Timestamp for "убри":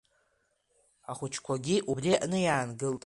1.91-2.09